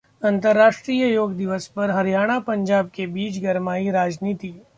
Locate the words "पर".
1.67-1.91